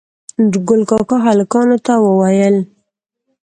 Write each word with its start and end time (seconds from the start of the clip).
نورګل 0.47 0.81
کاکا 0.89 1.17
هلکانو 1.25 1.77
ته 1.85 1.93
وويل 2.05 2.55